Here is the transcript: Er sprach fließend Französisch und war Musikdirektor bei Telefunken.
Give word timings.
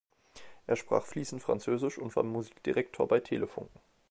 Er 0.65 0.77
sprach 0.77 1.05
fließend 1.05 1.43
Französisch 1.43 1.99
und 1.99 2.15
war 2.15 2.23
Musikdirektor 2.23 3.07
bei 3.07 3.19
Telefunken. 3.19 3.79